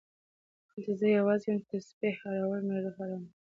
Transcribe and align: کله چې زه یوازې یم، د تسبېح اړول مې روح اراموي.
کله 0.69 0.79
چې 0.85 0.91
زه 0.99 1.07
یوازې 1.17 1.45
یم، 1.49 1.57
د 1.61 1.63
تسبېح 1.69 2.17
اړول 2.33 2.61
مې 2.67 2.77
روح 2.83 2.97
اراموي. 3.03 3.29